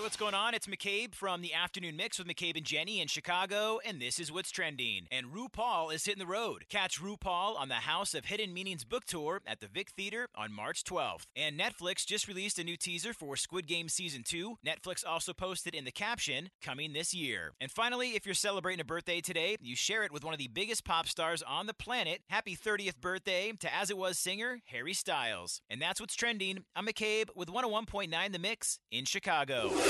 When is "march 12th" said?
10.54-11.26